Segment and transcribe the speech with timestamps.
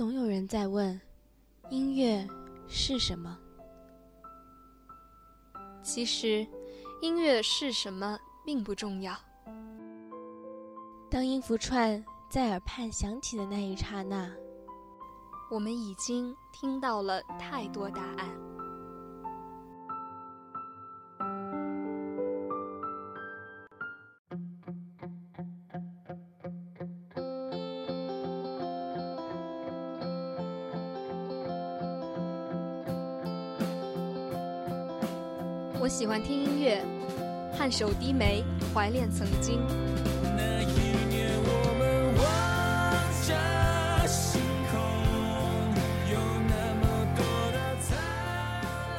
[0.00, 0.98] 总有人在问，
[1.68, 2.26] 音乐
[2.66, 3.38] 是什么？
[5.82, 6.46] 其实，
[7.02, 9.14] 音乐是什么并不重要。
[11.10, 14.26] 当音符串在耳畔响起的那一刹那，
[15.50, 18.49] 我们已经听到了太多答案。
[37.60, 39.60] 颔首低眉，怀恋曾经。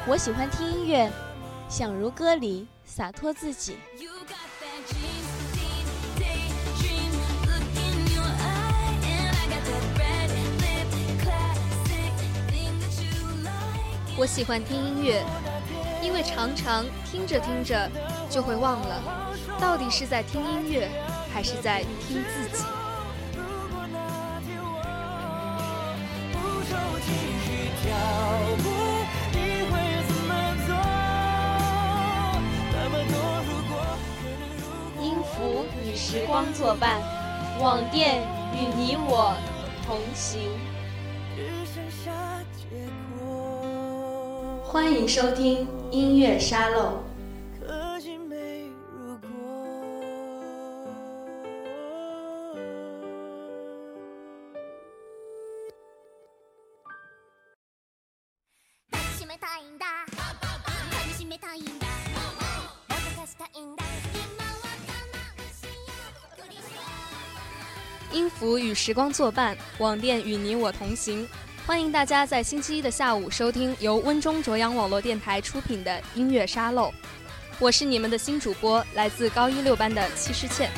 [0.06, 1.10] 我喜欢听音乐，
[1.68, 3.78] 想如歌里洒脱自己。
[14.16, 15.41] 我喜欢听音乐。
[16.12, 17.90] 因为常常听着听着
[18.28, 19.02] 就会忘了，
[19.58, 20.86] 到底是在听音乐
[21.32, 22.64] 还是在听自己。
[35.00, 37.00] 音符与时光作伴，
[37.58, 38.20] 网店
[38.52, 39.34] 与你我
[39.86, 40.50] 同行。
[44.72, 47.04] 欢迎收听音乐沙漏。
[68.10, 71.28] 音符与时光作伴，网店与你我同行。
[71.64, 76.92] 欢迎大家在星期一的下午收听由温中卓阳网络电台出品的音乐沙漏，
[77.60, 80.68] 我是你们的新主播，来自高一六班的戚诗倩。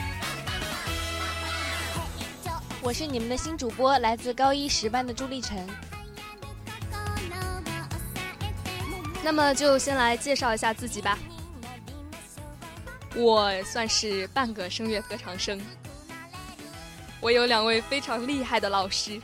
[2.83, 5.67] 我是你们的新主播，来自高一十班的朱立晨。
[9.23, 11.19] 那么就先来介绍一下自己吧，
[13.17, 15.59] 我算是半个声乐特长生，
[17.21, 19.19] 我有两位非常厉害的老师。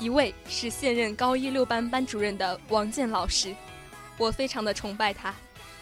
[0.00, 3.54] 一位是现任高一六班班主任的王健老师，
[4.18, 5.34] 我非常的崇拜他。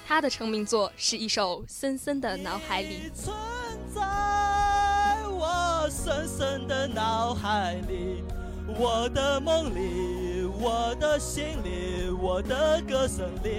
[0.06, 3.10] 他的成名作是一首《深深的脑海里》。
[3.14, 3.34] 存
[3.94, 4.02] 在
[5.28, 8.22] 我深深的脑海里，
[8.78, 13.50] 我的梦里，我的心里，我的歌声里。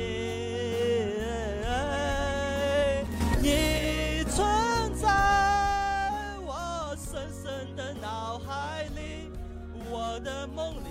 [3.42, 4.46] 你存
[4.96, 5.10] 在
[10.04, 10.90] 我的梦里，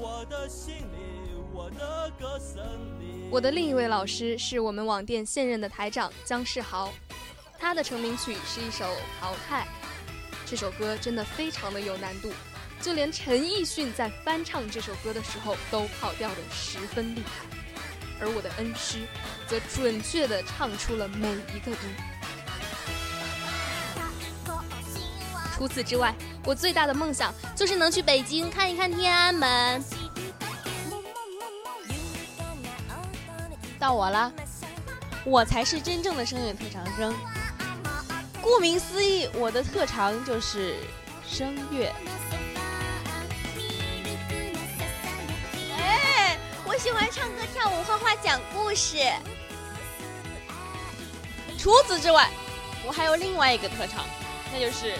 [0.00, 2.60] 我的心里，我的歌声
[3.00, 3.28] 里。
[3.30, 6.92] 我的另一位老师是我们网店现任的台长姜世豪，
[7.56, 8.84] 他的成名曲是一首
[9.20, 9.64] 《淘汰》，
[10.44, 12.32] 这首歌真的非常的有难度，
[12.80, 17.46] 就连陈奕迅在翻唱这首歌的时候都跑调的十分厉害，
[18.20, 19.06] 而我的恩师
[19.46, 21.78] 则准确的唱出了每一个音。
[25.56, 26.14] 除此之外，
[26.44, 29.82] 我最大的梦想就是能去北京看一看天安门。
[33.78, 34.30] 到我了，
[35.24, 37.14] 我才是真正的声乐特长生。
[38.42, 40.76] 顾名思义，我的特长就是
[41.26, 41.90] 声乐。
[45.74, 48.98] 哎，我喜欢唱歌、跳舞、画画、讲故事。
[51.56, 52.28] 除此之外，
[52.86, 54.04] 我还有另外一个特长，
[54.52, 54.92] 那就是。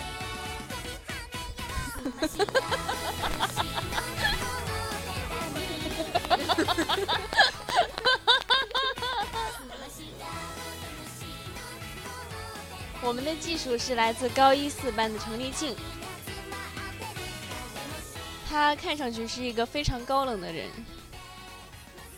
[13.03, 15.77] 我们的技术是来自高一四班的程立庆，
[18.49, 20.69] 他看上去是一个非常高冷的人，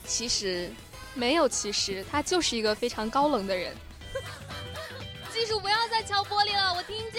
[0.06, 0.70] 其实
[1.12, 3.76] 没有，其实他就是一个非常高冷的人。
[5.30, 7.17] 技术不要再敲玻璃了，我听见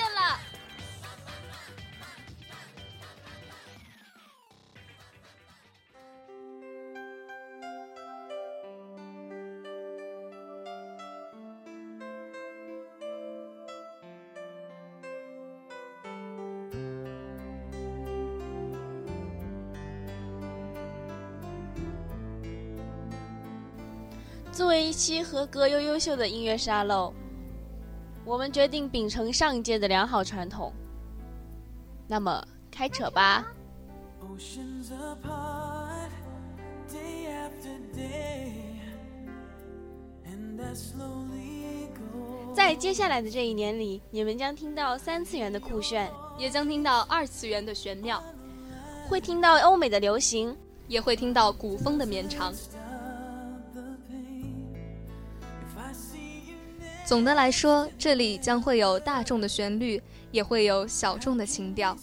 [24.99, 27.13] 期合格又优秀的音乐沙漏，
[28.25, 30.73] 我们决定秉承上一届的良好传统。
[32.05, 33.47] 那么，开扯吧！
[42.53, 48.21] 在接下来的这一年里，你们将听到三次元的酷炫，也将听到二次元的玄妙，
[49.07, 50.53] 会听到欧美的流行，
[50.89, 52.53] 也会听到古风的绵长。
[57.09, 61.97] 总的来说，这里将会有大众的旋律，也会有小众的情调。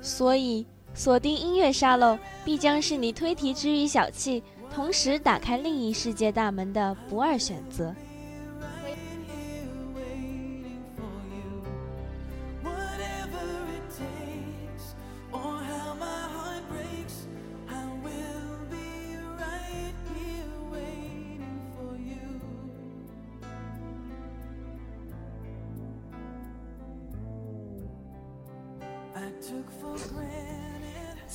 [0.00, 0.64] 所以，
[0.94, 4.40] 锁定音乐沙漏，必将是你推题之余小憩，
[4.72, 7.92] 同时打开另一世界大门的不二选择。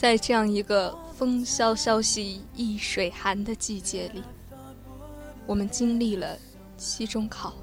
[0.04, 4.22] 在这样一个风萧萧兮易水寒的季节里，
[5.46, 6.38] 我们经历了
[6.76, 7.54] 期中考。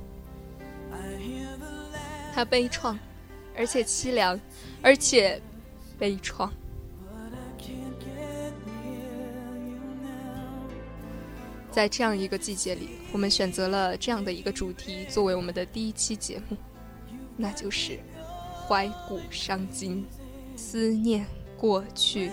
[2.33, 2.97] 它悲怆，
[3.55, 4.41] 而且凄凉，
[4.81, 5.39] 而且
[5.99, 6.49] 悲怆。
[11.71, 16.57] 在这样一个季节里，我们选择了这样的一个主题作为我们的第一期节目，
[17.37, 18.01] 那就是
[18.67, 20.07] 怀古伤今，
[20.57, 21.27] 思念。
[21.61, 22.33] 过去。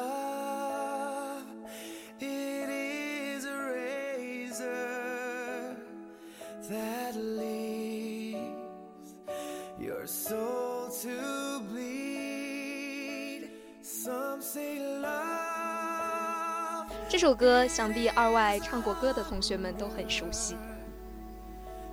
[17.21, 20.55] 这首歌想必二外唱过歌的同学们都很熟悉。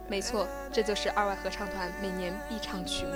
[0.08, 3.12] 没错，这就是二外合唱团每年必唱曲目。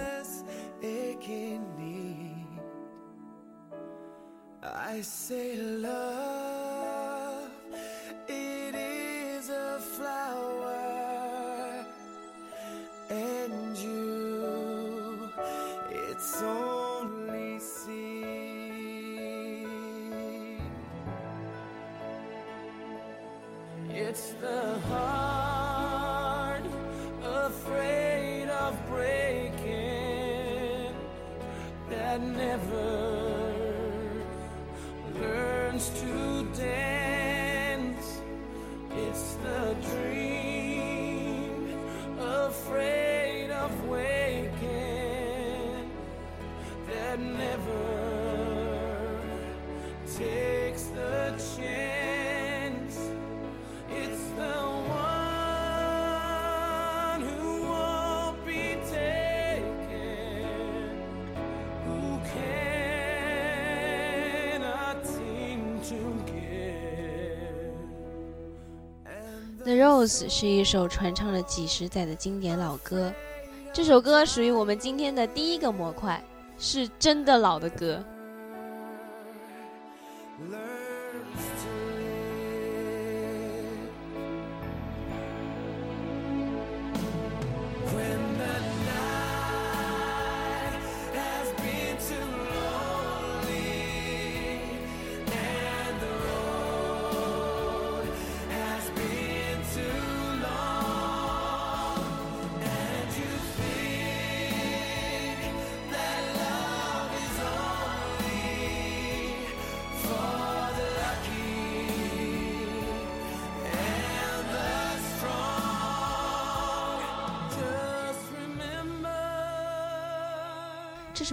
[70.07, 73.13] 是一首传唱了几十载的经典老歌，
[73.73, 76.23] 这首歌属于我们今天的第一个模块，
[76.59, 78.03] 是真的老的歌。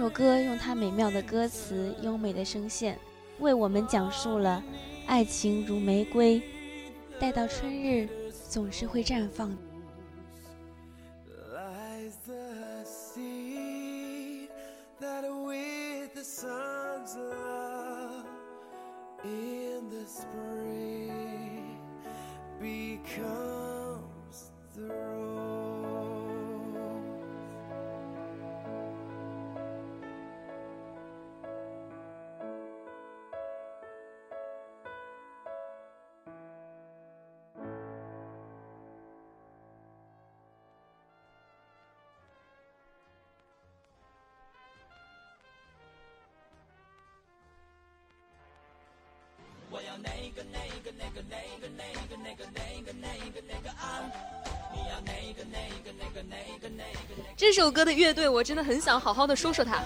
[0.00, 2.98] 首歌用它美妙的歌词、优美的声线，
[3.38, 4.64] 为我们讲述了
[5.06, 6.42] 爱情如玫瑰，
[7.18, 8.08] 待到春日
[8.48, 9.50] 总是会绽放。
[19.22, 20.69] in the spring
[57.36, 59.82] 这首歌的乐队，我真的很想好好的说说它。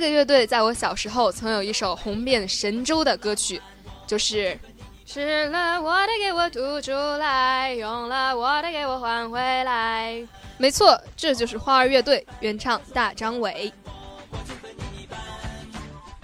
[0.00, 3.60] 这个乐队在我小时候曾有一首红遍神州的歌曲，
[4.06, 4.58] 就是
[5.04, 10.26] 吃了我的给我吐出来，用了我的给我还回来。
[10.56, 13.70] 没错，这就是花儿乐队，原唱大张伟。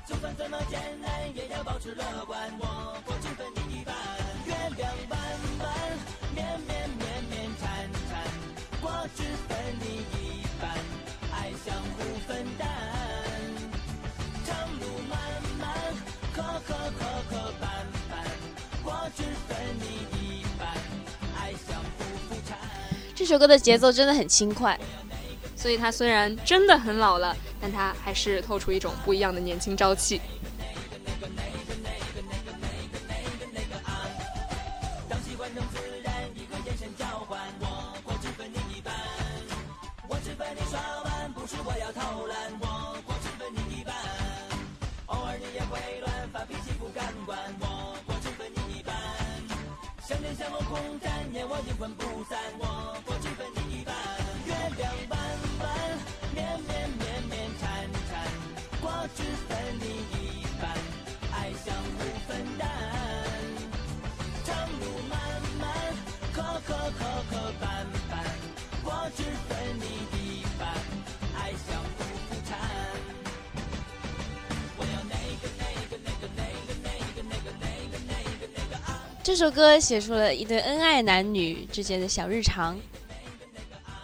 [0.09, 2.50] 就算怎么艰难，也要保持乐观。
[2.59, 2.97] 我
[23.26, 24.78] 这首歌的节奏真的很轻快，
[25.56, 30.21] 所以他虽然真的很老了，但他还是透出一种不一样的年轻朝气。
[69.75, 69.85] 你
[70.16, 70.68] 一半，
[71.37, 72.54] 爱相互扶搀。
[74.76, 78.88] 我要那个那个那个那个那个那个那个那个那个啊！
[79.23, 82.78] 这首歌写出了一对恩爱男女之间的小日常。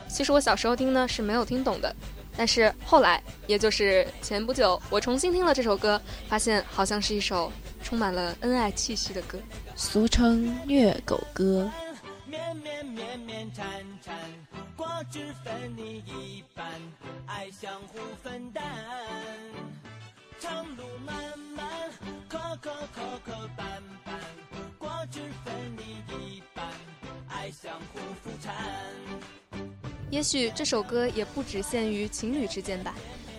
[0.09, 1.95] 其实我小时候听呢是没有听懂的，
[2.37, 7.51] 但是后来，也就是前不久，我重新听了这首歌，发现好像是一首
[7.83, 9.39] 充满了恩爱气息的歌。
[9.75, 11.71] 俗称虐狗歌。
[12.27, 13.67] 绵绵绵绵缠
[15.13, 16.65] 只，分你一半，
[17.27, 18.65] 爱相互分担。
[20.41, 21.91] 长路漫漫，
[22.31, 23.63] 磕磕磕磕绊
[24.07, 24.19] 绊，
[24.79, 26.67] 果汁分你一半，
[27.29, 28.55] 爱相互扶搀。
[30.11, 32.95] 也许这首歌也不只限于情侣之间吧。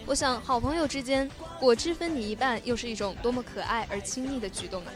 [0.06, 1.28] 我想，好朋友之间，
[1.60, 4.94] 果汁分你一半，又是一种多么可爱而亲密的举动啊！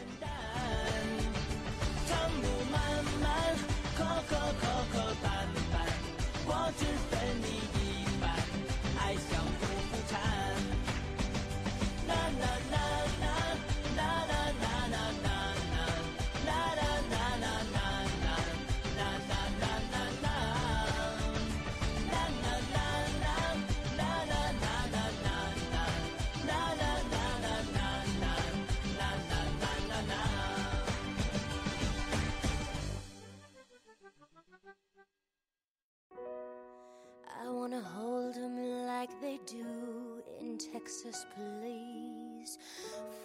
[40.67, 42.57] Texas, please.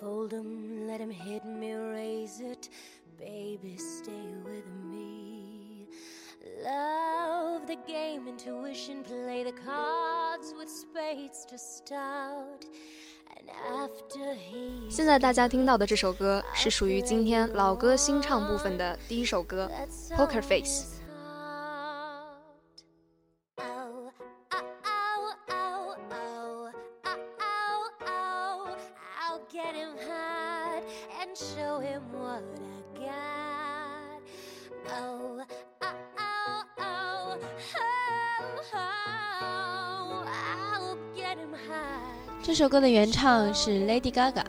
[0.00, 2.69] Fold 'em, let 'em hit me, raise it.
[3.19, 5.88] Baby, stay with me.
[6.64, 12.64] Love the game, intuition, play the cards with spades to start.
[13.37, 19.71] And after he 现在大家听到的这首歌是属于今天老歌新唱部分的第一首歌《
[20.17, 20.92] Poker Face》。
[42.53, 44.44] 这首歌的原唱是 lady gaga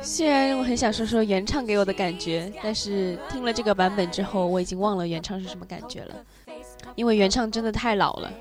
[0.00, 6.14] 虽然我很想说说原唱给我的感觉但是听了这个版本之后我已经忘了原唱是什么感觉了
[6.94, 8.32] 因为原唱真的太老了。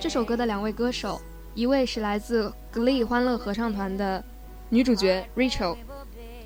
[0.00, 1.20] 这首歌的两位歌手，
[1.54, 4.24] 一位是来自 Glee 欢乐合唱团的
[4.70, 5.76] 女主角 Rachel，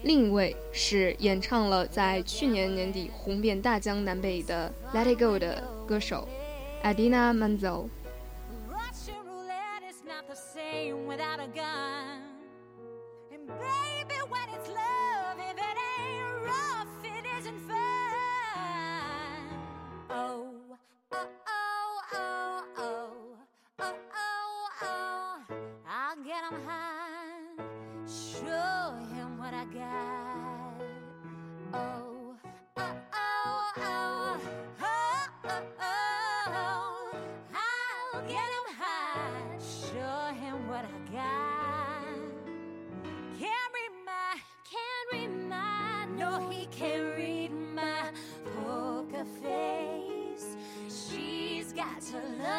[0.03, 6.29] 另一位是演唱了在去年年底红遍大江南北的《Let It Go》的歌手
[6.83, 7.87] Adina Manzo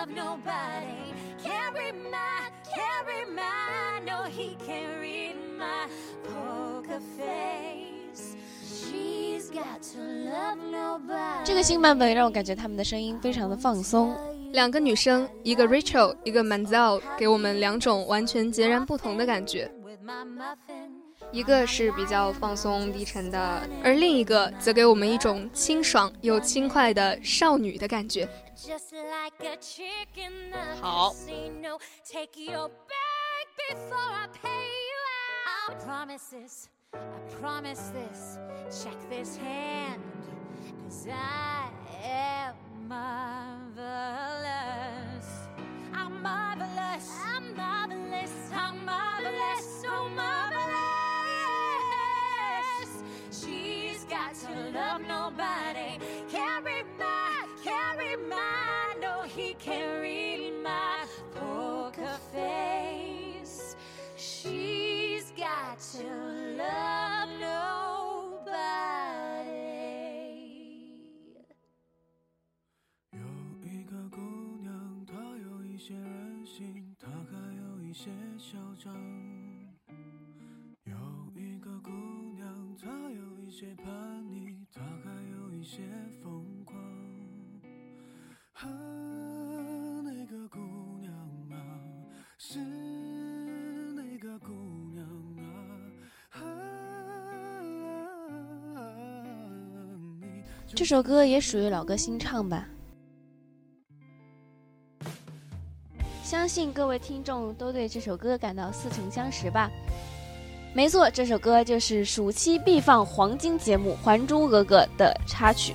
[0.05, 1.13] love nobody.
[1.43, 5.87] can read my, can read my, no, he can't read my
[6.23, 8.35] poker face.
[8.63, 11.45] She's got to love nobody.
[11.45, 14.15] 这个新版本让我感觉他们的声音非常的放松，
[14.51, 19.71] 两个女生，一个 Rachel，一个 Manzel，给我们两种完全截然不同的感觉。
[21.35, 28.25] 一个是比较放松低沉的，而另一个则给我们一种清爽又轻快的少女的感觉。
[30.81, 31.13] 好。
[35.85, 36.99] Promises, I
[37.41, 38.37] promise this.
[38.69, 39.99] Check this hand,
[40.87, 41.69] cause I
[42.03, 42.55] am
[42.87, 43.75] marvelous.
[45.93, 47.09] I'm marvelous.
[47.25, 48.31] I'm marvelous.
[48.53, 49.04] I'm marvelous.
[83.57, 83.85] 些叛
[84.29, 85.79] 逆，她还有一些
[86.21, 86.77] 疯狂。
[88.51, 88.67] 啊，
[90.03, 90.59] 那个姑
[90.99, 91.13] 娘
[91.51, 91.55] 啊，
[92.37, 94.51] 是那个姑
[94.93, 95.07] 娘
[96.31, 96.41] 啊。
[100.75, 102.67] 这首歌也属于老歌新唱吧。
[106.21, 109.71] 相信各位听众都对这首歌感到似曾相识吧？
[110.75, 115.73] 没错，这首歌就是暑期必放黄金节目《还珠格格》的插曲。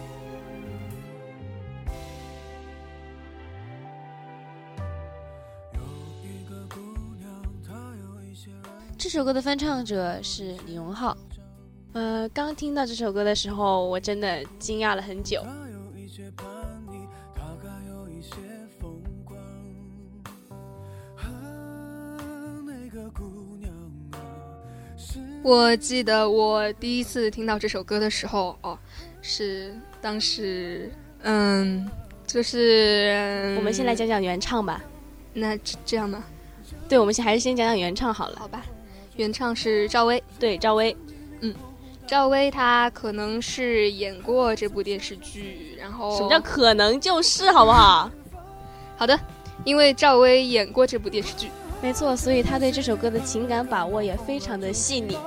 [8.99, 11.17] 这首歌的翻唱者是李荣浩。
[11.95, 15.43] 呃，刚听到这首歌的时候，我真的惊讶了很久。
[25.51, 28.79] 我记得我第一次听到这首歌的时候，哦，
[29.21, 30.89] 是当时，
[31.23, 31.91] 嗯，
[32.25, 34.81] 就是我们先来讲讲原唱吧。
[35.35, 36.23] 那这这样呢？
[36.89, 38.37] 对，我们先还是先讲讲原唱好了。
[38.39, 38.63] 好吧，
[39.17, 40.23] 原唱是赵薇。
[40.39, 40.97] 对，赵薇。
[41.41, 41.53] 嗯
[42.07, 48.09] 赵薇她可能是演过这部电视剧，然后什么叫可能就是，好不好？
[48.97, 49.19] 好的？
[49.65, 51.49] 因为赵薇演过这部电视剧，
[51.83, 55.19] 没错，所以他对这首歌的情感把握也非常的细腻。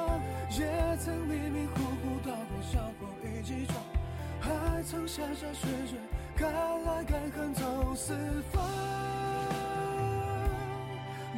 [5.15, 5.95] 山山水水，
[6.35, 8.15] 敢爱敢恨走四
[8.51, 8.67] 方，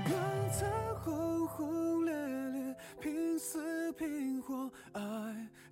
[0.06, 0.16] 更
[0.50, 0.66] 曾
[1.04, 2.14] 轰轰烈
[2.54, 5.02] 烈，拼死拼活爱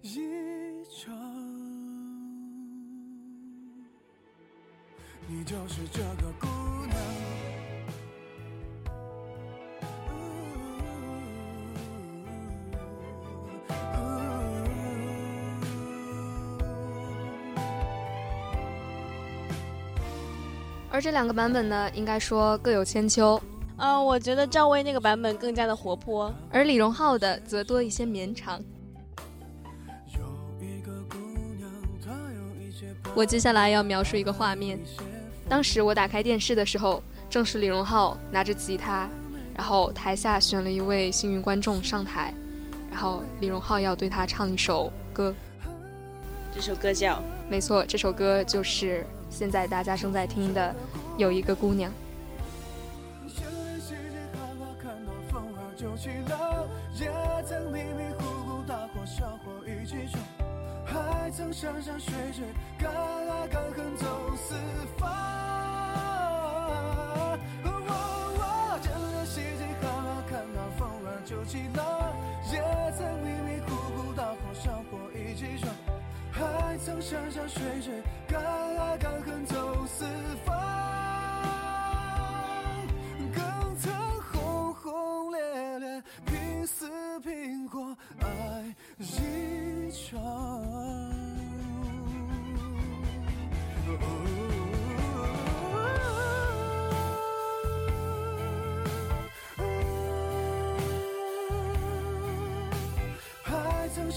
[0.02, 0.20] 一
[0.84, 1.16] 场。
[5.26, 6.48] 你就是这个故
[21.04, 23.38] 这两个版本呢，应该说各有千秋，
[23.76, 26.34] 嗯、我觉得赵薇那个版本更加的活泼。
[26.50, 28.58] 而李荣浩的则多一些绵长。
[30.16, 31.18] 有一个姑
[31.58, 31.70] 娘，
[32.02, 34.80] 她有一些我接下来要描述一个画面，
[35.50, 39.10] 当时我打开电视的时候，正是李荣浩拿着吉他，
[39.58, 42.34] 然后台下选了一位幸运观众上台，
[42.89, 45.36] 然后李荣浩要对他唱一首歌。
[46.56, 50.69] 这首歌叫没错，这首歌就是现在大家正在听的
[51.17, 51.91] 《有一个姑娘》。
[61.36, 62.46] 曾，山山水水，
[62.78, 64.06] 敢爱敢恨走
[64.38, 64.54] 四
[65.00, 65.10] 方。
[67.63, 71.84] 哦这人世界害怕看到风儿就起浪，
[72.52, 72.62] 也
[72.96, 73.02] 曾
[76.34, 80.04] 还曾山山水水，敢爱敢恨走四
[80.43, 80.60] 方。
[83.32, 83.93] 更曾
[84.32, 91.12] 轰轰烈烈，拼死拼活爱一场。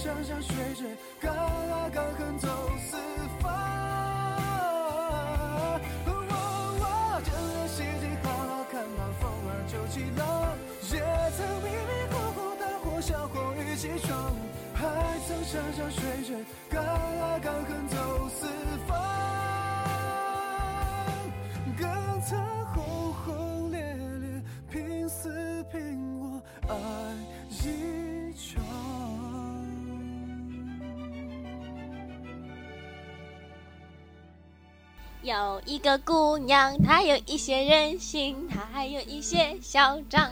[0.07, 0.87] 还曾山山水水，
[1.19, 2.47] 敢爱敢恨走
[2.79, 2.95] 四
[3.41, 3.51] 方。
[5.51, 5.81] 哦
[7.25, 10.23] 这人世间好好看到风儿就起浪，
[10.93, 10.95] 也
[11.35, 14.33] 曾迷迷糊糊大火小火一起闯，
[14.73, 14.79] 还
[15.27, 18.47] 曾山山水水，敢爱敢恨走四
[18.87, 18.95] 方，
[21.77, 21.85] 更
[22.21, 23.81] 曾轰轰烈
[24.21, 24.41] 烈，
[24.71, 26.75] 拼死拼活爱
[27.49, 27.96] 一
[35.27, 40.31] 有一个姑娘，她有一些任性，她还有一些嚣张。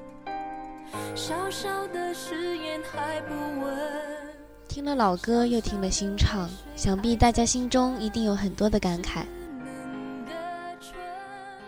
[1.21, 3.77] 小小的誓言还不稳。
[4.67, 9.23] 听了老歌，又听了新唱，想必大家心中一定有很多的感慨。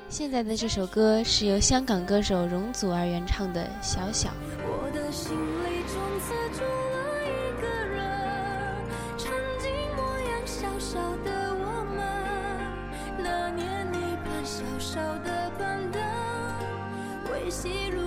[0.09, 4.29] 现在的这首歌是由香港歌手容祖儿原唱的《小小》。
[4.65, 8.01] 我的心里从此住了一个人，
[9.19, 12.01] 曾经模样小小的我们，
[13.19, 16.01] 那年你搬小小的板凳，
[17.31, 18.02] 维系如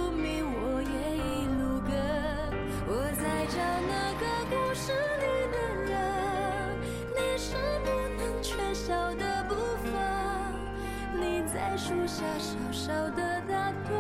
[11.77, 13.93] 树下小小的打盹，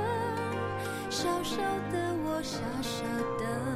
[1.11, 1.57] 小小
[1.93, 3.05] 的我傻傻
[3.39, 3.76] 等。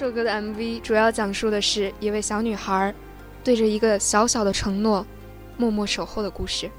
[0.00, 2.94] 首歌的 MV 主要讲述的是一位小女孩
[3.44, 5.06] 对着一个小小的承诺
[5.58, 6.70] 默默守候的故事。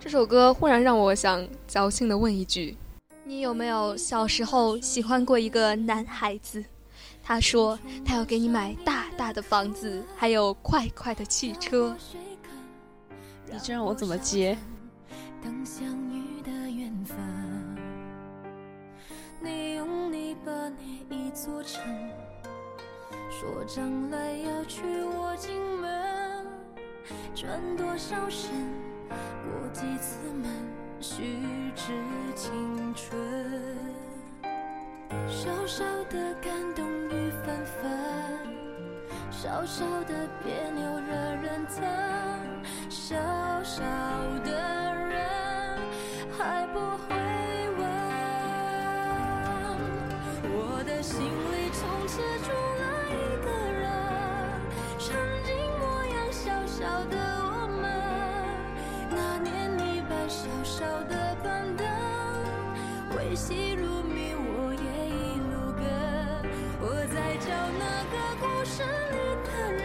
[0.00, 2.76] 这首歌忽然让我想矫情的问一句：
[3.22, 6.64] 你有没有小时候喜欢过一个男孩子？
[7.22, 11.96] 他说他要给你买大大的房子，还有快快的汽车。
[13.46, 14.58] 你这让我怎么接？
[15.40, 17.16] 等相遇的缘分，
[19.40, 21.80] 你用力把捏一座城，
[23.40, 26.44] 说将来要娶我进门，
[27.36, 28.50] 转多少身，
[29.08, 30.50] 过几次门，
[31.00, 31.38] 虚
[31.76, 31.92] 掷
[32.34, 33.16] 青春。
[35.28, 37.88] 小小的感动雨纷纷，
[39.30, 41.78] 小小的别扭惹人疼，
[42.90, 43.14] 小
[43.62, 43.84] 小
[44.44, 44.50] 的
[44.96, 45.78] 人
[46.36, 47.14] 还不会
[47.78, 47.86] 问。
[50.50, 52.50] 我的心里从此住
[56.78, 57.90] 小小的我们，
[59.10, 61.84] 那年你搬小小的板凳，
[63.16, 65.82] 维系如谜我也一路跟。
[66.80, 67.48] 我在找
[67.80, 69.82] 那个故事里的人，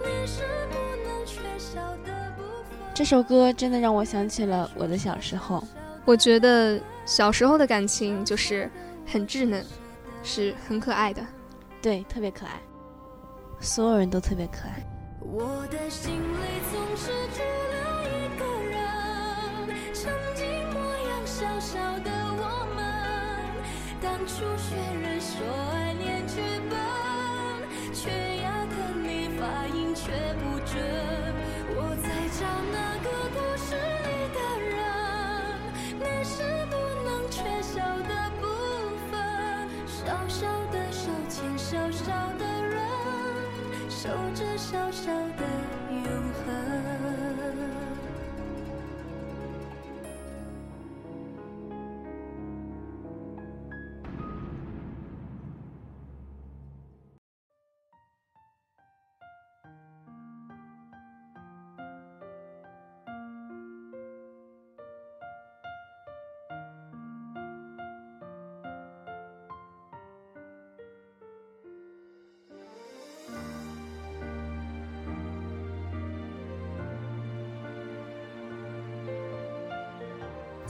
[0.00, 0.74] 你是不
[1.08, 2.76] 能缺少的部分。
[2.92, 5.64] 这首歌真的让我想起了我的小时候。
[6.04, 8.70] 我觉得小时候的感情就是
[9.06, 9.64] 很稚嫩，
[10.22, 11.24] 是很可爱的。
[11.80, 12.60] 对，特别可爱，
[13.58, 14.86] 所有人都特别可爱。
[15.34, 17.40] 我的心里总是住
[17.72, 18.76] 了一个人，
[19.94, 20.76] 曾经模
[21.08, 22.84] 样小小的我们，
[23.98, 25.40] 当初学人说
[25.72, 26.76] 爱念剧本，
[27.94, 28.41] 缺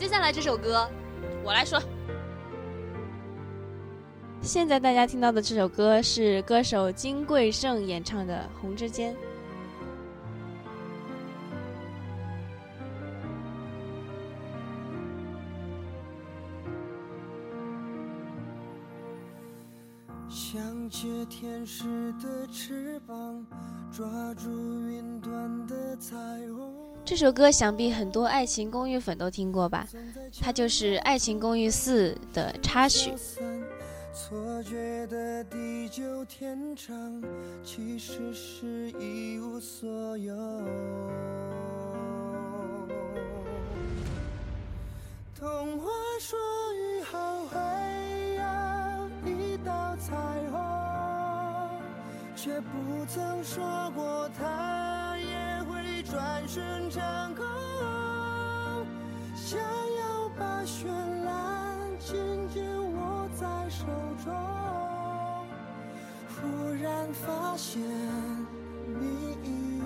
[0.02, 0.90] 接下来这首歌，
[1.44, 1.80] 我来说。
[4.40, 9.14] 现在大家听到的这首歌是歌手金贵晟演唱的《红之间》。
[27.22, 29.86] 首歌想必很多《爱情公寓》粉都听过吧？
[30.40, 33.14] 它就是《爱情公寓四》的插曲。
[34.12, 37.22] 错觉的地久天长，
[37.62, 40.34] 其实是一无所有。
[45.38, 46.36] 童话说
[46.74, 47.56] 雨后会
[48.34, 50.16] 有一道彩
[50.50, 51.70] 虹，
[52.34, 53.62] 却不曾说
[53.94, 54.91] 过它
[56.12, 57.02] 转瞬成
[57.34, 57.42] 空。
[59.34, 60.84] 想要把绚
[61.24, 62.14] 烂紧
[62.52, 62.62] 紧
[62.94, 63.86] 握在手
[64.22, 64.30] 中，
[66.28, 67.80] 忽然发现
[69.00, 69.80] 你已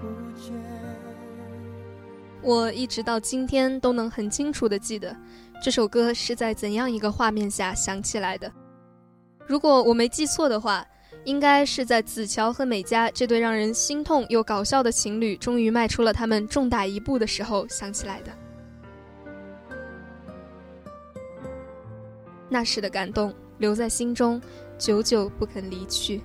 [0.00, 0.06] 不
[0.40, 0.54] 见。
[2.40, 5.14] 我一直到今天都能很清楚的记得
[5.62, 8.50] 这首歌是在怎样一个画面下想起来的。
[9.46, 10.82] 如果我没记错的话，
[11.24, 18.32] 应该是在子乔和美嘉这对让人心痛又搞笑的情侣终于迈出了他们重大一步的时候想起来的。
[22.48, 24.40] 那时的感动留在心中，
[24.78, 26.20] 久久不肯离去。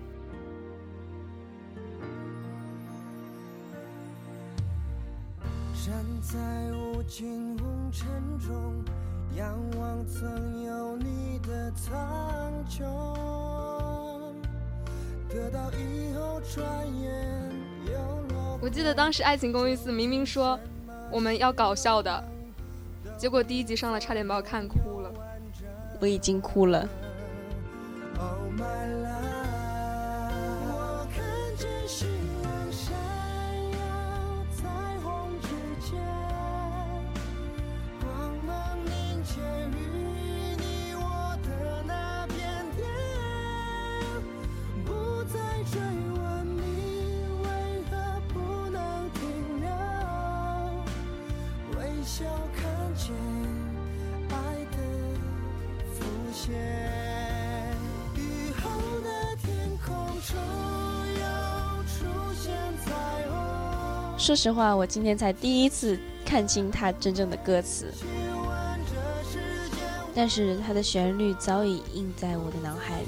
[5.85, 6.37] 站在
[6.73, 8.07] 无尽红尘
[8.37, 8.83] 中，
[9.35, 13.78] 仰望曾有你的苍穹。
[15.29, 16.65] 得到以后，转
[16.99, 17.11] 眼
[17.85, 17.93] 又
[18.33, 18.59] 落。
[18.61, 20.59] 我记得当时《爱情公寓四》明明说
[21.11, 22.23] 我们要搞笑的，
[23.15, 25.11] 结果第一集上了，差点把我看哭了。
[26.01, 26.89] 我已经哭了。
[64.29, 67.91] 说实话，我今天才第一次看清它真正的歌词，
[70.13, 73.07] 但是它的旋律早已印在我的脑海里。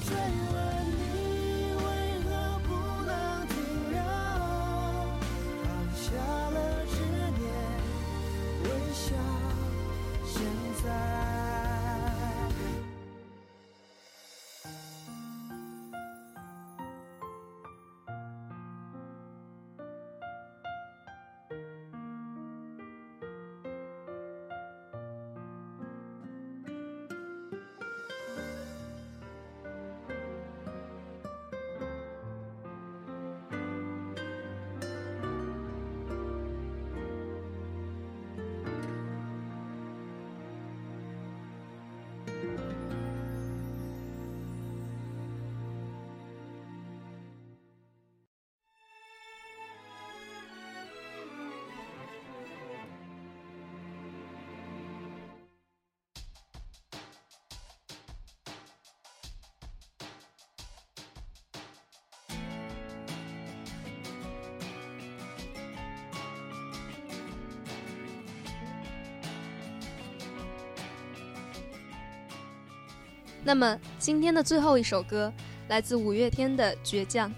[73.43, 75.33] 那么今天的最后一首歌
[75.67, 77.29] 来自五月天的《倔强》。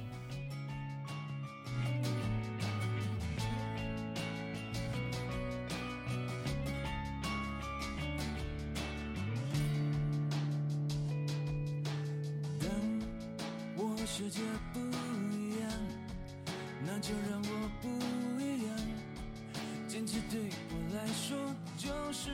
[12.60, 12.70] 当
[13.78, 14.42] 我世界
[14.74, 14.80] 不
[15.36, 15.70] 一样，
[16.86, 17.88] 那就让我不
[18.42, 18.76] 一样。
[19.88, 20.40] 坚持对
[20.70, 21.38] 我来说
[21.78, 22.32] 就是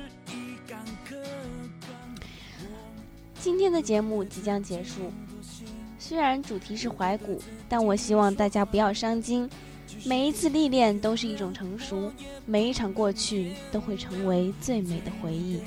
[3.41, 5.11] 今天的节目即将结束，
[5.97, 9.49] 虽然主题是怀古，但我希望大家不要伤心。
[10.05, 12.11] 每一次历练都是一种成熟，
[12.45, 15.61] 每一场过去都会成为最美的回忆。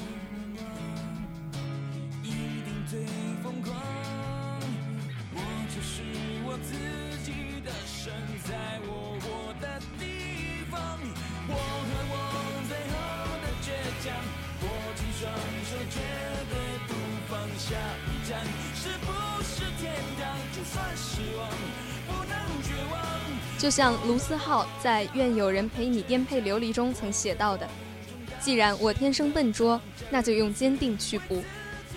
[23.73, 27.67] 像卢思浩在《愿有人陪你颠沛流离》中曾写到的
[28.39, 31.43] ：“既然我天生笨拙，那就用坚定去补。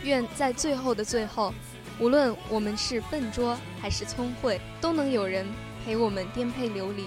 [0.02, 1.54] 愿在最后的最后，
[2.00, 5.46] 无论我们是笨拙还是聪慧，都能有人
[5.84, 7.04] 陪我们颠沛流离，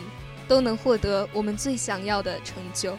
[0.46, 2.94] 都能获得我们最想要的成就。”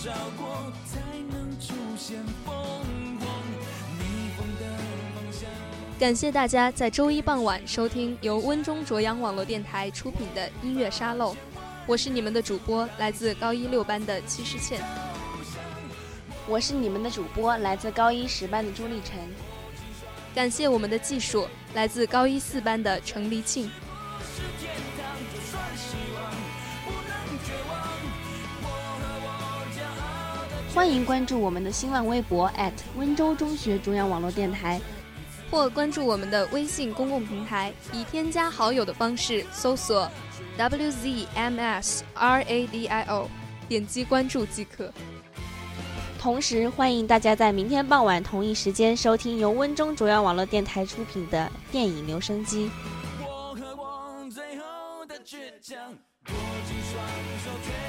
[0.00, 3.42] 少过，才能出现凤凰
[3.98, 4.76] 逆风的
[5.12, 5.50] 方向。
[5.98, 11.34] 感谢大家在周一傍晚收听由温中卓阳网络电台出品的音乐沙漏，
[11.84, 14.80] 我是你们的主播，来自高一六班的戚诗倩。
[16.46, 19.18] 我是你们的主播，来自高一十班的朱立晨。
[20.32, 23.68] 感谢我们的技术，来自高一四班的程黎庆。
[30.78, 32.48] 欢迎关注我们的新浪微博
[32.96, 34.80] 温州中学中央网络电台，
[35.50, 40.08] 或关注我们的微信公共平台，以添加好友的方式搜索
[40.56, 43.26] WZMS RADIO，
[43.68, 44.92] 点击关注即可。
[46.16, 52.70] 同时欢迎大家在明天傍晚同一时间收听由温中中央网络电台出品的电影留声机。
[53.18, 56.34] 我和我最后的倔强，握
[56.68, 57.04] 紧双
[57.42, 57.87] 手，